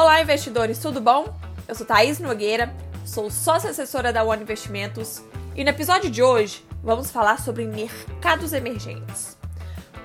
Olá, 0.00 0.22
investidores, 0.22 0.78
tudo 0.78 1.00
bom? 1.00 1.36
Eu 1.66 1.74
sou 1.74 1.84
Thaís 1.84 2.20
Nogueira, 2.20 2.72
sou 3.04 3.28
sócia 3.32 3.70
assessora 3.70 4.12
da 4.12 4.22
One 4.22 4.44
Investimentos 4.44 5.20
e 5.56 5.64
no 5.64 5.70
episódio 5.70 6.08
de 6.08 6.22
hoje 6.22 6.64
vamos 6.84 7.10
falar 7.10 7.40
sobre 7.40 7.66
mercados 7.66 8.52
emergentes. 8.52 9.36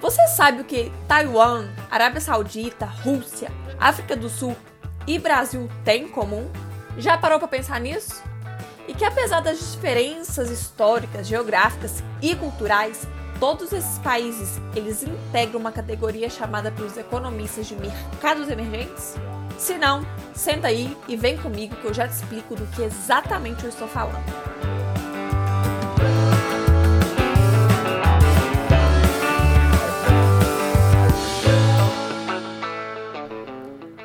Você 0.01 0.27
sabe 0.29 0.61
o 0.61 0.65
que 0.65 0.91
Taiwan, 1.07 1.67
Arábia 1.91 2.19
Saudita, 2.19 2.87
Rússia, 2.87 3.51
África 3.79 4.15
do 4.15 4.29
Sul 4.29 4.55
e 5.05 5.19
Brasil 5.19 5.69
têm 5.85 6.05
em 6.05 6.09
comum? 6.09 6.49
Já 6.97 7.15
parou 7.15 7.37
para 7.37 7.47
pensar 7.47 7.79
nisso? 7.79 8.23
E 8.87 8.95
que 8.95 9.05
apesar 9.05 9.41
das 9.41 9.59
diferenças 9.59 10.49
históricas, 10.49 11.27
geográficas 11.27 12.03
e 12.19 12.35
culturais, 12.35 13.07
todos 13.39 13.71
esses 13.73 13.99
países 13.99 14.59
eles 14.75 15.03
integram 15.03 15.59
uma 15.59 15.71
categoria 15.71 16.29
chamada 16.29 16.71
pelos 16.71 16.97
economistas 16.97 17.67
de 17.67 17.75
mercados 17.75 18.49
emergentes? 18.49 19.15
Se 19.57 19.77
não, 19.77 20.05
senta 20.33 20.67
aí 20.67 20.97
e 21.07 21.15
vem 21.15 21.37
comigo 21.37 21.75
que 21.75 21.85
eu 21.85 21.93
já 21.93 22.07
te 22.07 22.13
explico 22.13 22.55
do 22.55 22.65
que 22.67 22.81
exatamente 22.81 23.63
eu 23.63 23.69
estou 23.69 23.87
falando. 23.87 24.23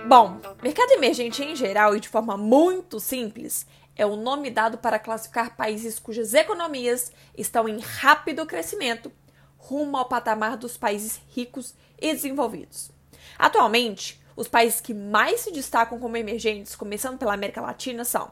Bom, 0.08 0.38
mercado 0.62 0.90
emergente 0.92 1.42
em 1.42 1.54
geral 1.54 1.94
e 1.94 2.00
de 2.00 2.08
forma 2.08 2.34
muito 2.34 2.98
simples 2.98 3.66
é 3.98 4.06
o 4.06 4.16
nome 4.16 4.48
dado 4.48 4.78
para 4.78 4.98
classificar 4.98 5.56
países 5.56 5.98
cujas 5.98 6.32
economias 6.32 7.12
estão 7.36 7.68
em 7.68 7.80
rápido 7.80 8.46
crescimento 8.46 9.12
rumo 9.58 9.96
ao 9.96 10.08
patamar 10.08 10.56
dos 10.56 10.76
países 10.78 11.20
ricos 11.28 11.74
e 12.00 12.14
desenvolvidos. 12.14 12.92
Atualmente, 13.36 14.22
os 14.36 14.46
países 14.46 14.80
que 14.80 14.94
mais 14.94 15.40
se 15.40 15.52
destacam 15.52 15.98
como 15.98 16.16
emergentes, 16.16 16.76
começando 16.76 17.18
pela 17.18 17.34
América 17.34 17.60
Latina, 17.60 18.04
são 18.04 18.30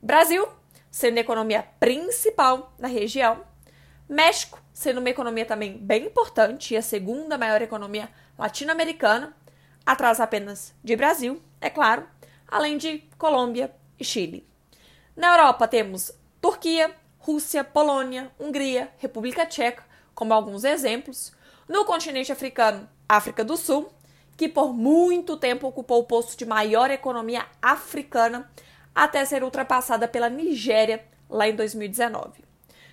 Brasil, 0.00 0.46
sendo 0.90 1.18
a 1.18 1.20
economia 1.20 1.66
principal 1.80 2.72
na 2.78 2.86
região, 2.86 3.44
México, 4.08 4.62
sendo 4.72 4.98
uma 4.98 5.10
economia 5.10 5.44
também 5.44 5.76
bem 5.76 6.06
importante 6.06 6.72
e 6.72 6.76
a 6.76 6.82
segunda 6.82 7.36
maior 7.36 7.60
economia 7.60 8.08
latino-americana, 8.38 9.36
atrás 9.84 10.20
apenas 10.20 10.72
de 10.82 10.96
Brasil, 10.96 11.42
é 11.60 11.68
claro, 11.68 12.08
além 12.46 12.78
de 12.78 12.98
Colômbia 13.18 13.74
e 13.98 14.04
Chile. 14.04 14.49
Na 15.20 15.32
Europa 15.32 15.68
temos 15.68 16.10
Turquia, 16.40 16.90
Rússia, 17.18 17.62
Polônia, 17.62 18.32
Hungria, 18.40 18.90
República 18.96 19.44
Tcheca, 19.44 19.84
como 20.14 20.32
alguns 20.32 20.64
exemplos. 20.64 21.30
No 21.68 21.84
continente 21.84 22.32
africano, 22.32 22.88
África 23.06 23.44
do 23.44 23.54
Sul, 23.54 23.92
que 24.34 24.48
por 24.48 24.72
muito 24.72 25.36
tempo 25.36 25.68
ocupou 25.68 26.00
o 26.00 26.04
posto 26.04 26.38
de 26.38 26.46
maior 26.46 26.90
economia 26.90 27.44
africana, 27.60 28.50
até 28.94 29.22
ser 29.26 29.44
ultrapassada 29.44 30.08
pela 30.08 30.30
Nigéria 30.30 31.04
lá 31.28 31.46
em 31.46 31.54
2019. 31.54 32.42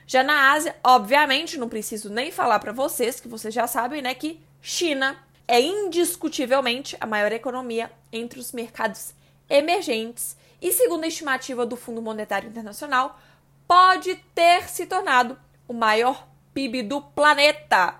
Já 0.06 0.22
na 0.22 0.52
Ásia, 0.52 0.76
obviamente, 0.84 1.58
não 1.58 1.70
preciso 1.70 2.10
nem 2.10 2.30
falar 2.30 2.60
para 2.60 2.74
vocês, 2.74 3.22
que 3.22 3.30
vocês 3.30 3.54
já 3.54 3.68
sabem, 3.68 4.02
né, 4.02 4.14
que 4.14 4.42
China 4.62 5.18
é 5.48 5.62
indiscutivelmente 5.62 6.98
a 7.00 7.06
maior 7.06 7.32
economia 7.32 7.90
entre 8.12 8.38
os 8.38 8.52
mercados 8.52 9.14
emergentes 9.50 10.38
e, 10.62 10.72
segundo 10.72 11.04
a 11.04 11.08
estimativa 11.08 11.66
do 11.66 11.76
Fundo 11.76 12.02
Monetário 12.02 12.50
Internacional, 12.50 13.20
pode 13.68 14.16
ter 14.34 14.70
se 14.70 14.86
tornado 14.86 15.38
o 15.68 15.74
maior 15.74 16.28
PIB 16.54 16.84
do 16.84 17.02
planeta 17.02 17.96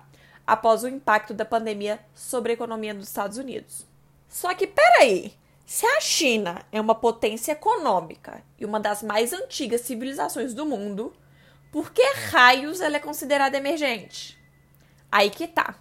após 0.46 0.82
o 0.82 0.88
impacto 0.88 1.34
da 1.34 1.44
pandemia 1.44 2.00
sobre 2.14 2.52
a 2.52 2.54
economia 2.54 2.94
dos 2.94 3.08
Estados 3.08 3.36
Unidos. 3.36 3.86
Só 4.28 4.54
que 4.54 4.66
peraí, 4.66 5.32
se 5.66 5.86
a 5.86 6.00
China 6.00 6.64
é 6.72 6.80
uma 6.80 6.94
potência 6.94 7.52
econômica 7.52 8.42
e 8.58 8.64
uma 8.64 8.80
das 8.80 9.02
mais 9.02 9.32
antigas 9.32 9.82
civilizações 9.82 10.54
do 10.54 10.64
mundo, 10.64 11.14
por 11.70 11.92
que 11.92 12.02
raios 12.30 12.80
ela 12.80 12.96
é 12.96 13.00
considerada 13.00 13.58
emergente? 13.58 14.38
Aí 15.12 15.28
que 15.28 15.46
tá. 15.46 15.74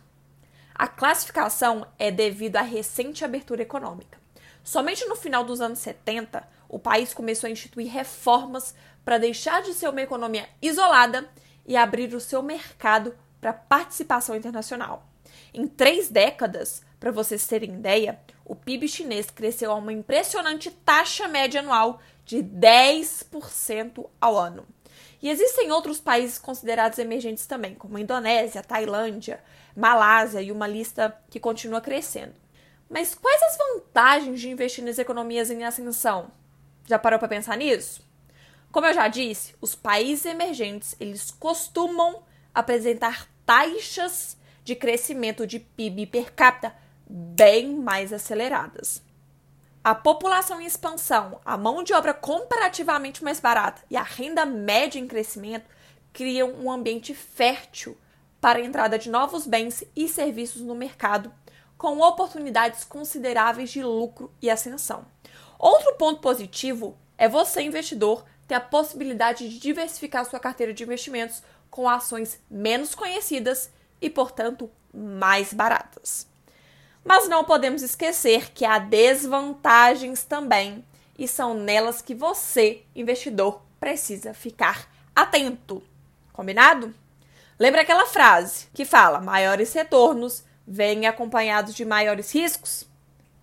A 0.76 0.88
classificação 0.88 1.88
é 1.98 2.12
devido 2.12 2.58
à 2.58 2.62
recente 2.62 3.24
abertura 3.24 3.62
econômica. 3.62 4.20
Somente 4.68 5.06
no 5.06 5.16
final 5.16 5.46
dos 5.46 5.62
anos 5.62 5.80
70, 5.80 6.46
o 6.68 6.78
país 6.78 7.14
começou 7.14 7.48
a 7.48 7.52
instituir 7.52 7.90
reformas 7.90 8.76
para 9.06 9.18
deixar 9.18 9.62
de 9.62 9.74
ser 9.74 9.88
uma 9.88 10.02
economia 10.02 10.46
isolada 10.62 11.26
e 11.66 11.78
abrir 11.78 12.14
o 12.14 12.20
seu 12.20 12.44
mercado 12.44 13.16
para 13.40 13.54
participação 13.54 14.36
internacional. 14.36 15.08
Em 15.54 15.66
três 15.66 16.10
décadas, 16.10 16.84
para 17.00 17.14
vocês 17.14 17.48
terem 17.48 17.76
ideia, 17.76 18.20
o 18.44 18.58
PIB 18.58 18.90
chinês 18.90 19.32
cresceu 19.32 19.72
a 19.72 19.76
uma 19.76 19.94
impressionante 19.94 20.70
taxa 20.70 21.30
média 21.30 21.62
anual 21.62 22.02
de 22.26 22.40
10% 22.40 24.06
ao 24.20 24.36
ano. 24.36 24.68
E 25.22 25.30
existem 25.30 25.72
outros 25.72 26.02
países 26.02 26.38
considerados 26.38 27.00
emergentes 27.00 27.46
também, 27.46 27.74
como 27.74 27.98
Indonésia, 27.98 28.62
Tailândia, 28.62 29.42
Malásia 29.74 30.42
e 30.42 30.52
uma 30.52 30.68
lista 30.68 31.18
que 31.30 31.40
continua 31.40 31.80
crescendo. 31.80 32.34
Mas 32.90 33.14
quais 33.14 33.42
as 33.44 33.58
vantagens 33.58 34.40
de 34.40 34.50
investir 34.50 34.84
nas 34.84 34.98
economias 34.98 35.52
em 35.52 35.64
ascensão? 35.64 36.32
Já 36.86 36.98
parou 36.98 37.20
para 37.20 37.28
pensar 37.28 37.58
nisso? 37.58 38.02
Como 38.72 38.86
eu 38.86 38.94
já 38.94 39.08
disse, 39.08 39.56
os 39.60 39.76
países 39.76 40.26
emergentes, 40.26 40.96
eles 41.00 41.32
costumam 41.32 42.24
apresentar 42.54 43.28
taxas 43.46 44.38
de 44.64 44.76
crescimento 44.76 45.48
de 45.48 45.60
PIB 45.60 46.08
per 46.08 46.34
capita 46.34 46.76
bem 47.10 47.74
mais 47.76 48.12
aceleradas. 48.12 49.02
A 49.84 49.96
população 49.96 50.60
em 50.60 50.66
expansão, 50.66 51.40
a 51.46 51.56
mão 51.56 51.82
de 51.82 51.94
obra 51.94 52.14
comparativamente 52.14 53.24
mais 53.24 53.40
barata 53.40 53.82
e 53.90 53.96
a 53.96 54.04
renda 54.04 54.46
média 54.46 55.00
em 55.00 55.08
crescimento 55.08 55.66
criam 56.12 56.52
um 56.52 56.70
ambiente 56.70 57.14
fértil 57.14 57.98
para 58.42 58.60
a 58.60 58.62
entrada 58.62 59.00
de 59.00 59.10
novos 59.10 59.48
bens 59.48 59.84
e 59.96 60.10
serviços 60.10 60.62
no 60.62 60.76
mercado, 60.76 61.32
com 61.78 62.00
oportunidades 62.00 62.84
consideráveis 62.84 63.70
de 63.70 63.84
lucro 63.84 64.32
e 64.42 64.50
ascensão. 64.50 65.06
Outro 65.60 65.96
ponto 65.96 66.22
positivo 66.22 66.98
é 67.18 67.28
você, 67.28 67.62
investidor, 67.62 68.26
ter 68.48 68.56
a 68.56 68.62
possibilidade 68.62 69.48
de 69.50 69.60
diversificar 69.60 70.26
sua 70.26 70.40
carteira 70.40 70.74
de 70.74 70.84
investimentos 70.84 71.44
com 71.70 71.88
ações 71.88 72.40
menos 72.50 72.96
conhecidas 72.96 73.70
e, 74.02 74.10
portanto, 74.10 74.70
mais 74.94 75.54
baratas. 75.54 76.28
Mas 77.04 77.28
não 77.28 77.44
podemos 77.44 77.82
esquecer 77.82 78.52
que 78.52 78.66
há 78.66 78.80
desvantagens 78.80 80.24
também, 80.24 80.84
e 81.18 81.28
são 81.28 81.54
nelas 81.54 82.02
que 82.02 82.14
você, 82.14 82.84
investidor, 82.96 83.62
precisa 83.80 84.34
ficar 84.34 84.88
atento. 85.16 85.82
Combinado? 86.32 86.94
Lembra 87.58 87.82
aquela 87.82 88.06
frase 88.06 88.68
que 88.74 88.86
fala: 88.86 89.20
maiores 89.20 89.74
retornos 89.74 90.44
vêm 90.68 91.08
acompanhados 91.08 91.74
de 91.74 91.86
maiores 91.86 92.34
riscos? 92.34 92.86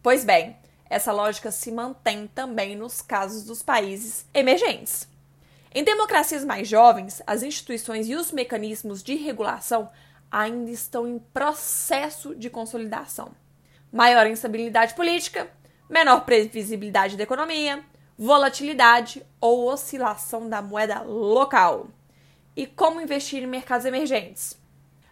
Pois 0.02 0.24
bem, 0.24 0.56
essa 0.90 1.10
lógica 1.10 1.50
se 1.50 1.72
mantém 1.72 2.26
também 2.26 2.76
nos 2.76 3.00
casos 3.00 3.44
dos 3.44 3.62
países 3.62 4.26
emergentes. 4.34 5.08
Em 5.74 5.82
democracias 5.82 6.44
mais 6.44 6.68
jovens, 6.68 7.22
as 7.26 7.42
instituições 7.42 8.08
e 8.08 8.14
os 8.14 8.30
mecanismos 8.30 9.02
de 9.02 9.14
regulação 9.14 9.90
ainda 10.30 10.70
estão 10.70 11.08
em 11.08 11.18
processo 11.18 12.34
de 12.34 12.50
consolidação. 12.50 13.32
Maior 13.90 14.26
instabilidade 14.26 14.94
política, 14.94 15.50
menor 15.88 16.24
previsibilidade 16.24 17.16
da 17.16 17.22
economia, 17.22 17.82
volatilidade 18.16 19.24
ou 19.40 19.68
oscilação 19.68 20.48
da 20.48 20.62
moeda 20.62 21.02
local. 21.02 21.88
E 22.54 22.66
como 22.66 23.00
investir 23.00 23.42
em 23.42 23.46
mercados 23.46 23.86
emergentes? 23.86 24.56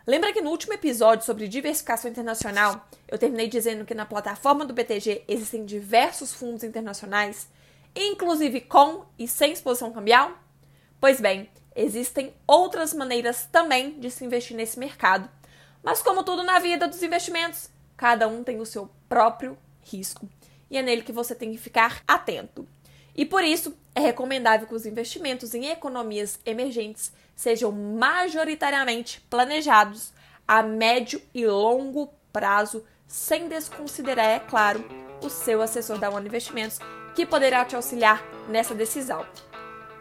Lembra 0.07 0.33
que 0.33 0.41
no 0.41 0.51
último 0.51 0.73
episódio 0.73 1.25
sobre 1.25 1.47
diversificação 1.47 2.11
internacional, 2.11 2.89
eu 3.07 3.19
terminei 3.19 3.49
dizendo 3.49 3.85
que 3.85 3.95
na 3.95 4.05
plataforma 4.05 4.65
do 4.65 4.75
BTG 4.75 5.25
existem 5.29 5.65
diversos 5.65 6.35
fundos 6.35 6.65
internacionais, 6.65 7.49
inclusive 7.95 8.63
com 8.63 9.05
e 9.17 9.29
sem 9.29 9.53
exposição 9.53 9.93
cambial? 9.93 10.37
Pois 11.01 11.21
bem, 11.21 11.49
existem 11.77 12.35
outras 12.47 12.93
maneiras 12.93 13.47
também 13.51 13.99
de 14.01 14.11
se 14.11 14.25
investir 14.25 14.57
nesse 14.57 14.79
mercado. 14.79 15.31
Mas, 15.83 16.03
como 16.03 16.25
tudo 16.25 16.43
na 16.43 16.59
vida 16.59 16.89
dos 16.89 17.03
investimentos, 17.03 17.71
cada 17.97 18.27
um 18.27 18.43
tem 18.43 18.61
o 18.61 18.67
seu 18.67 18.91
próprio 19.09 19.57
risco. 19.83 20.29
E 20.71 20.79
é 20.79 20.83
nele 20.83 21.03
que 21.03 21.13
você 21.13 21.35
tem 21.35 21.53
que 21.53 21.59
ficar 21.59 22.03
atento. 22.07 22.67
E 23.15 23.25
por 23.25 23.45
isso, 23.45 23.77
é 23.95 24.01
recomendável 24.01 24.67
que 24.67 24.75
os 24.75 24.87
investimentos 24.87 25.55
em 25.55 25.69
economias 25.69 26.39
emergentes 26.47 27.13
sejam 27.37 27.73
majoritariamente 27.73 29.21
planejados 29.29 30.13
a 30.47 30.63
médio 30.63 31.21
e 31.35 31.47
longo 31.47 32.13
prazo, 32.33 32.85
sem 33.07 33.49
desconsiderar, 33.49 34.27
é 34.27 34.39
claro, 34.41 34.85
o 35.23 35.29
seu 35.29 35.63
assessor 35.63 35.99
da 35.99 36.11
One 36.11 36.27
Investimentos, 36.27 36.79
que 37.15 37.27
poderá 37.27 37.65
te 37.65 37.77
auxiliar 37.77 38.23
nessa 38.49 38.75
decisão. 38.75 39.27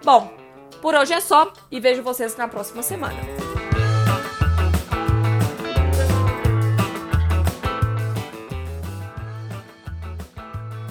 Bom, 0.03 0.33
por 0.81 0.95
hoje 0.95 1.13
é 1.13 1.19
só 1.19 1.51
e 1.69 1.79
vejo 1.79 2.01
vocês 2.01 2.35
na 2.37 2.47
próxima 2.47 2.81
semana. 2.81 3.60